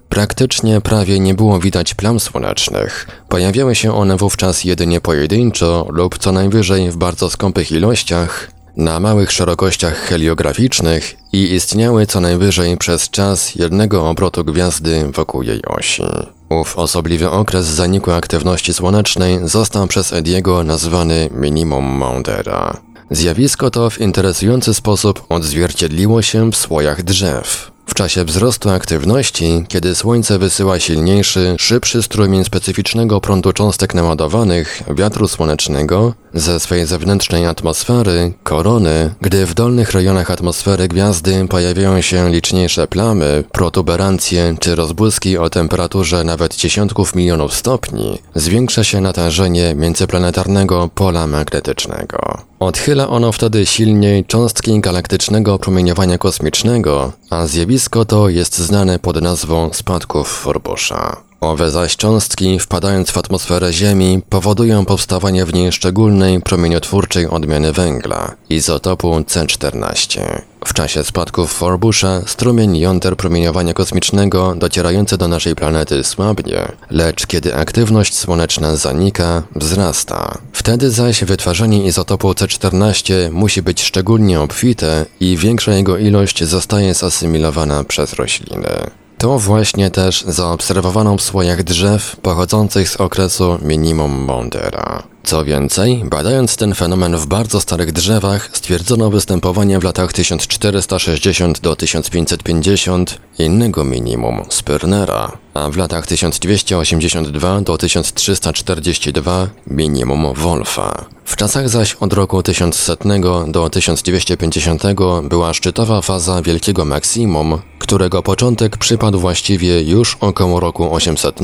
[0.08, 3.06] praktycznie prawie nie było widać plam słonecznych.
[3.28, 9.32] Pojawiały się one wówczas jedynie pojedynczo lub co najwyżej w bardzo skąpych ilościach, na małych
[9.32, 16.02] szerokościach heliograficznych i istniały co najwyżej przez czas jednego obrotu gwiazdy wokół jej osi.
[16.48, 22.80] Ów osobliwy okres zanikłej aktywności słonecznej został przez Ediego nazwany minimum Maundera.
[23.10, 27.75] Zjawisko to w interesujący sposób odzwierciedliło się w słojach drzew.
[27.86, 35.28] W czasie wzrostu aktywności, kiedy Słońce wysyła silniejszy, szybszy strumień specyficznego prądu cząstek naładowanych, wiatru
[35.28, 42.86] słonecznego, ze swej zewnętrznej atmosfery, korony, gdy w dolnych rejonach atmosfery gwiazdy pojawiają się liczniejsze
[42.86, 51.26] plamy, protuberancje czy rozbłyski o temperaturze nawet dziesiątków milionów stopni, zwiększa się natężenie międzyplanetarnego pola
[51.26, 52.38] magnetycznego.
[52.60, 59.70] Odchyla ono wtedy silniej cząstki galaktycznego promieniowania kosmicznego, a zjawisko to jest znane pod nazwą
[59.72, 61.16] spadków Forbusza.
[61.40, 68.34] Owe zaś cząstki, wpadając w atmosferę Ziemi, powodują powstawanie w niej szczególnej promieniotwórczej odmiany węgla,
[68.48, 70.20] izotopu C14.
[70.66, 77.54] W czasie spadków Forbusza strumień jąder promieniowania kosmicznego docierający do naszej planety słabnie, lecz kiedy
[77.54, 80.38] aktywność słoneczna zanika, wzrasta.
[80.52, 87.84] Wtedy zaś wytwarzanie izotopu C14 musi być szczególnie obfite i większa jego ilość zostaje zasymilowana
[87.84, 88.90] przez rośliny.
[89.18, 95.02] To właśnie też zaobserwowano w słojach drzew pochodzących z okresu minimum Mondera.
[95.26, 101.76] Co więcej, badając ten fenomen w bardzo starych drzewach, stwierdzono występowanie w latach 1460 do
[101.76, 111.04] 1550 innego minimum Spurnera, a w latach 1282 do 1342 minimum Wolfa.
[111.24, 112.98] W czasach zaś od roku 1100
[113.46, 114.82] do 1250
[115.22, 121.40] była szczytowa faza wielkiego maksimum, którego początek przypadł właściwie już około roku 800,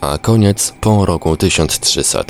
[0.00, 2.20] a koniec po roku 1300.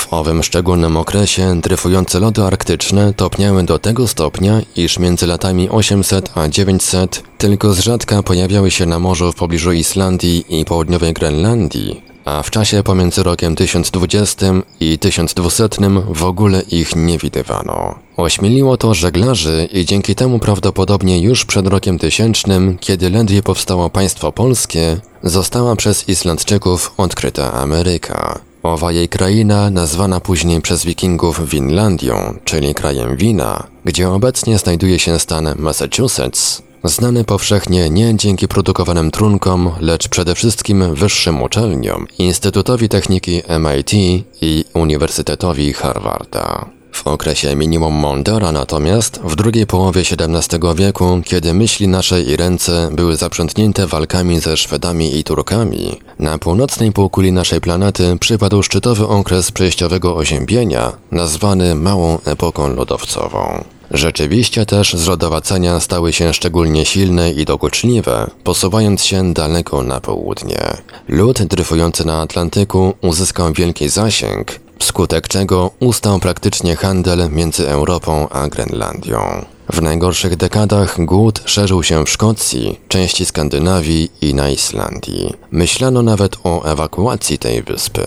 [0.00, 6.30] W owym szczególnym okresie dryfujące lody arktyczne topniały do tego stopnia, iż między latami 800
[6.34, 12.02] a 900 tylko z rzadka pojawiały się na morzu w pobliżu Islandii i południowej Grenlandii,
[12.24, 14.46] a w czasie pomiędzy rokiem 1020
[14.80, 15.68] i 1200
[16.08, 17.94] w ogóle ich nie widywano.
[18.16, 24.32] Ośmieliło to żeglarzy i dzięki temu prawdopodobnie już przed rokiem tysięcznym, kiedy ledwie powstało państwo
[24.32, 28.49] polskie, została przez Islandczyków odkryta Ameryka.
[28.62, 35.18] Owa jej kraina, nazwana później przez wikingów Winlandią, czyli krajem wina, gdzie obecnie znajduje się
[35.18, 43.42] stan Massachusetts, znany powszechnie nie dzięki produkowanym trunkom, lecz przede wszystkim wyższym uczelniom, Instytutowi Techniki
[43.60, 43.92] MIT
[44.40, 46.79] i Uniwersytetowi Harvarda.
[46.92, 52.88] W okresie minimum Mondora natomiast, w drugiej połowie XVII wieku, kiedy myśli nasze i ręce
[52.92, 59.52] były zaprzątnięte walkami ze Szwedami i Turkami, na północnej półkuli naszej planety przypadł szczytowy okres
[59.52, 63.64] przejściowego oziębienia, nazwany Małą Epoką Lodowcową.
[63.90, 70.76] Rzeczywiście też zlodowacenia stały się szczególnie silne i dokuczliwe, posuwając się daleko na południe.
[71.08, 78.48] Lód dryfujący na Atlantyku uzyskał wielki zasięg, wskutek czego ustał praktycznie handel między Europą a
[78.48, 79.44] Grenlandią.
[79.72, 85.34] W najgorszych dekadach głód szerzył się w Szkocji, części Skandynawii i na Islandii.
[85.50, 88.02] Myślano nawet o ewakuacji tej wyspy.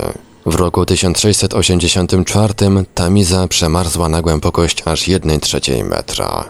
[0.46, 2.54] W roku 1684
[2.96, 6.46] Tamiza przemarzła na głębokość aż 1 trzeciej metra.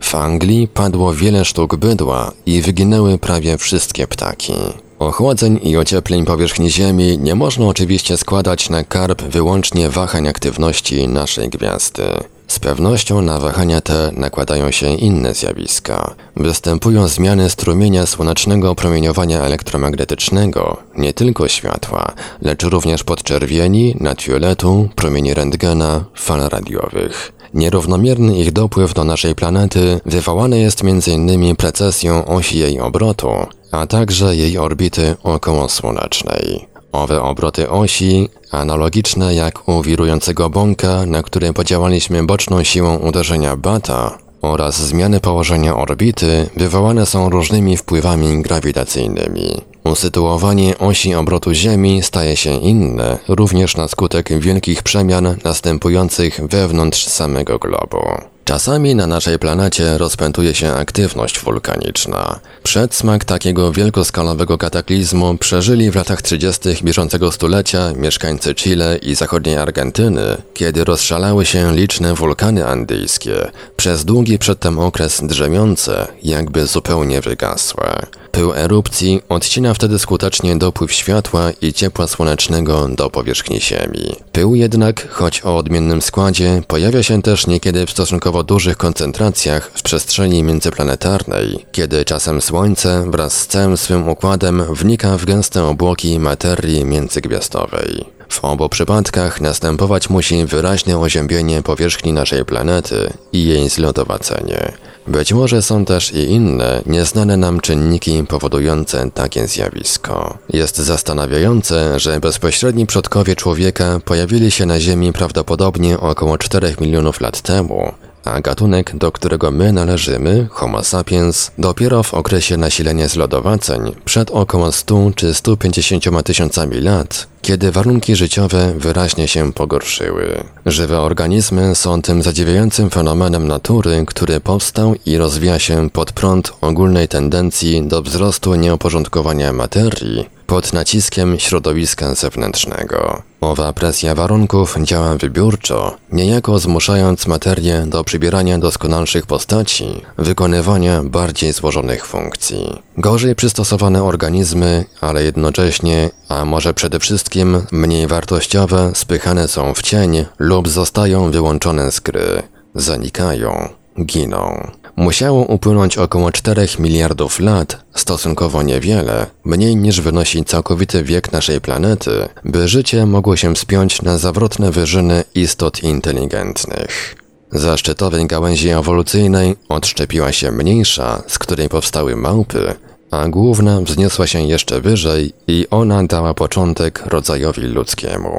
[0.00, 4.52] W Anglii padło wiele sztuk bydła i wyginęły prawie wszystkie ptaki.
[4.98, 11.48] Ochłodzeń i ociepleń powierzchni Ziemi nie można oczywiście składać na karb wyłącznie wahań aktywności naszej
[11.48, 12.02] gwiazdy.
[12.48, 16.14] Z pewnością na wahania te nakładają się inne zjawiska.
[16.36, 26.04] Występują zmiany strumienia słonecznego promieniowania elektromagnetycznego, nie tylko światła, lecz również podczerwieni, nadfioletu, promieni rentgena,
[26.14, 27.32] fal radiowych.
[27.54, 31.56] Nierównomierny ich dopływ do naszej planety wywołany jest m.in.
[31.56, 33.30] precesją osi jej obrotu,
[33.70, 36.66] a także jej orbity okołosłonecznej.
[36.92, 44.18] Owe obroty osi, analogiczne jak u wirującego bąka, na którym podziałaliśmy boczną siłą uderzenia bata,
[44.42, 49.60] oraz zmiany położenia orbity wywołane są różnymi wpływami grawitacyjnymi.
[49.92, 57.58] Usytuowanie osi obrotu Ziemi staje się inne, również na skutek wielkich przemian następujących wewnątrz samego
[57.58, 58.35] globu.
[58.46, 62.40] Czasami na naszej planecie rozpętuje się aktywność wulkaniczna.
[62.62, 66.60] Przedsmak takiego wielkoskalowego kataklizmu przeżyli w latach 30.
[66.82, 74.38] bieżącego stulecia mieszkańcy Chile i zachodniej Argentyny, kiedy rozszalały się liczne wulkany andyjskie, przez długi
[74.38, 78.06] przedtem okres drzemiące, jakby zupełnie wygasłe.
[78.36, 84.16] Pył erupcji odcina wtedy skutecznie dopływ światła i ciepła słonecznego do powierzchni Ziemi.
[84.32, 89.82] Pył jednak, choć o odmiennym składzie, pojawia się też niekiedy w stosunkowo dużych koncentracjach w
[89.82, 96.84] przestrzeni międzyplanetarnej, kiedy czasem Słońce wraz z całym swym układem wnika w gęste obłoki materii
[96.84, 98.04] międzygwiazdowej.
[98.28, 104.72] W obu przypadkach następować musi wyraźne oziębienie powierzchni naszej planety i jej zlodowacenie.
[105.06, 110.38] Być może są też i inne, nieznane nam czynniki powodujące takie zjawisko.
[110.52, 117.40] Jest zastanawiające, że bezpośredni przodkowie człowieka pojawili się na Ziemi prawdopodobnie około 4 milionów lat
[117.40, 117.92] temu,
[118.26, 124.72] a gatunek, do którego my należymy, Homo sapiens, dopiero w okresie nasilenia zlodowaceń, przed około
[124.72, 130.44] 100 czy 150 tysiącami lat, kiedy warunki życiowe wyraźnie się pogorszyły.
[130.66, 137.08] Żywe organizmy są tym zadziwiającym fenomenem natury, który powstał i rozwija się pod prąd ogólnej
[137.08, 143.22] tendencji do wzrostu nieoporządkowania materii, pod naciskiem środowiska zewnętrznego.
[143.40, 152.06] Owa presja warunków działa wybiórczo, niejako zmuszając materię do przybierania doskonalszych postaci, wykonywania bardziej złożonych
[152.06, 152.82] funkcji.
[152.98, 160.24] Gorzej przystosowane organizmy, ale jednocześnie, a może przede wszystkim mniej wartościowe, spychane są w cień
[160.38, 162.42] lub zostają wyłączone z gry,
[162.74, 163.68] zanikają,
[164.04, 164.70] giną.
[164.96, 172.28] Musiało upłynąć około 4 miliardów lat, stosunkowo niewiele, mniej niż wynosi całkowity wiek naszej planety,
[172.44, 177.16] by życie mogło się spiąć na zawrotne wyżyny istot inteligentnych.
[177.52, 182.74] Za szczytowej gałęzi ewolucyjnej odszczepiła się mniejsza, z której powstały małpy,
[183.10, 188.36] a główna wzniosła się jeszcze wyżej i ona dała początek rodzajowi ludzkiemu.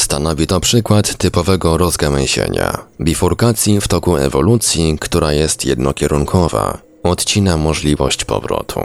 [0.00, 8.80] Stanowi to przykład typowego rozgałęzienia, bifurkacji w toku ewolucji, która jest jednokierunkowa, odcina możliwość powrotu.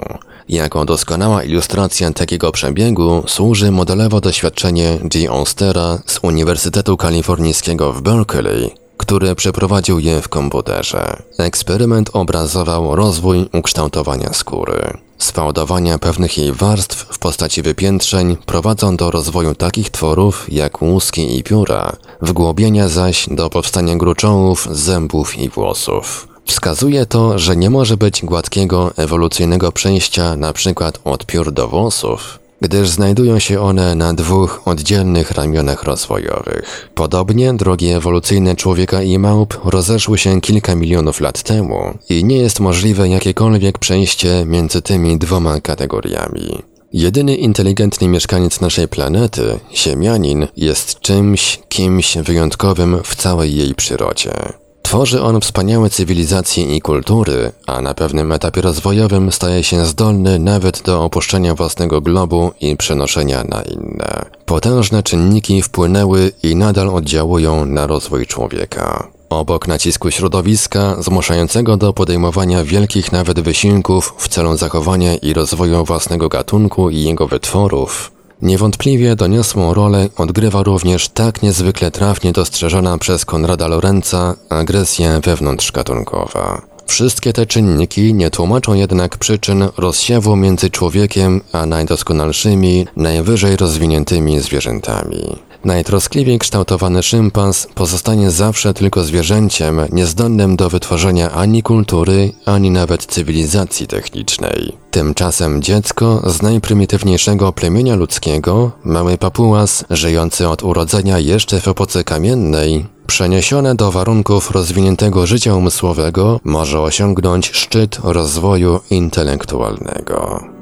[0.49, 5.31] Jako doskonała ilustracja takiego przebiegu służy modelowe doświadczenie G.
[5.31, 11.21] Ostera z Uniwersytetu Kalifornijskiego w Berkeley, który przeprowadził je w komputerze.
[11.37, 14.97] Eksperyment obrazował rozwój ukształtowania skóry.
[15.17, 21.43] Sfałdowania pewnych jej warstw w postaci wypiętrzeń prowadzą do rozwoju takich tworów jak łuski i
[21.43, 26.27] pióra, wgłobienia zaś do powstania gruczołów, zębów i włosów.
[26.45, 30.91] Wskazuje to, że nie może być gładkiego ewolucyjnego przejścia np.
[31.03, 36.89] od piór do włosów, gdyż znajdują się one na dwóch oddzielnych ramionach rozwojowych.
[36.95, 42.59] Podobnie drogi ewolucyjne człowieka i małp rozeszły się kilka milionów lat temu i nie jest
[42.59, 46.61] możliwe jakiekolwiek przejście między tymi dwoma kategoriami.
[46.93, 54.64] Jedyny inteligentny mieszkaniec naszej planety, Ziemianin, jest czymś, kimś wyjątkowym w całej jej przyrodzie.
[54.85, 60.81] Tworzy on wspaniałe cywilizacje i kultury, a na pewnym etapie rozwojowym staje się zdolny nawet
[60.81, 64.25] do opuszczenia własnego globu i przenoszenia na inne.
[64.45, 69.07] Potężne czynniki wpłynęły i nadal oddziałują na rozwój człowieka.
[69.29, 76.29] Obok nacisku środowiska, zmuszającego do podejmowania wielkich nawet wysiłków w celu zachowania i rozwoju własnego
[76.29, 78.14] gatunku i jego wytworów,
[78.45, 86.61] Niewątpliwie doniosłą rolę odgrywa również tak niezwykle trafnie dostrzeżona przez Konrada Lorenza agresja wewnątrzgatunkowa.
[86.85, 95.44] Wszystkie te czynniki nie tłumaczą jednak przyczyn rozsiewu między człowiekiem a najdoskonalszymi, najwyżej rozwiniętymi zwierzętami.
[95.65, 103.87] Najtroskliwiej kształtowany szympans pozostanie zawsze tylko zwierzęciem niezdolnym do wytworzenia ani kultury, ani nawet cywilizacji
[103.87, 104.77] technicznej.
[104.91, 112.85] Tymczasem dziecko z najprymitywniejszego plemienia ludzkiego, mały papułas, żyjący od urodzenia jeszcze w epoce kamiennej,
[113.07, 120.54] przeniesione do warunków rozwiniętego życia umysłowego, może osiągnąć szczyt rozwoju intelektualnego.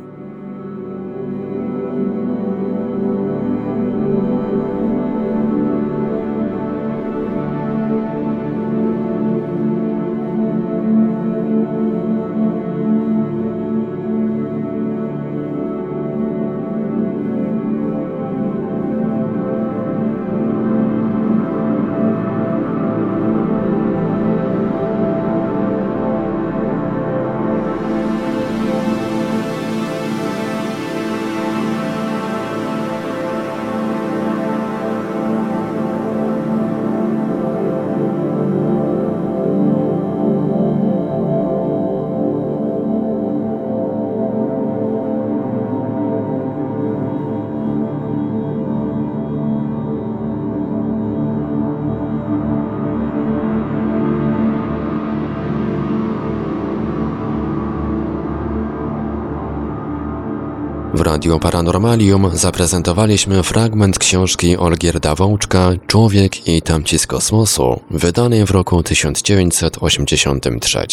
[61.24, 68.84] Radio Paranormalium zaprezentowaliśmy fragment książki Olgierda Wołczka Człowiek i tamci z kosmosu, wydanej w roku
[68.84, 70.86] 1983.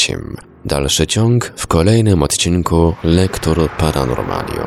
[0.65, 4.67] Dalszy ciąg w kolejnym odcinku Lektur Paranormalium.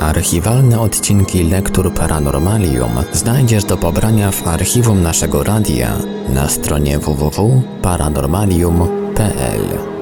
[0.00, 5.96] Archiwalne odcinki Lektur Paranormalium znajdziesz do pobrania w archiwum naszego radia
[6.28, 9.95] na stronie www.paranormalium.com www.radiowrocław.pl